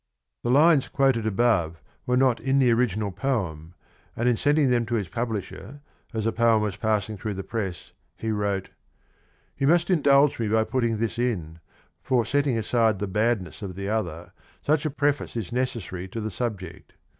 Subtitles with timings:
[0.43, 3.73] The lines quoted above were not in the original poem,^
[4.15, 5.81] and in sending them to his publisher,
[6.11, 8.71] as the poem was passing through the press, he wrote:"
[9.59, 11.59] You must indulge me by putting this in,
[12.01, 14.33] for setting aside the badness of the other,
[14.63, 16.93] such a preface is necessary to the subject.